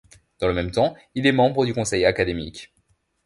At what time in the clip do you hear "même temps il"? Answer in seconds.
0.55-1.27